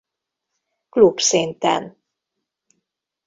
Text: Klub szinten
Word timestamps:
Klub 0.89 1.19
szinten 1.19 1.95